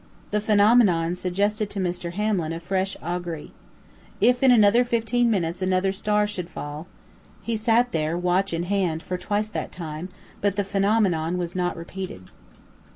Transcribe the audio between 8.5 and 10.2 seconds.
in hand, for twice that time,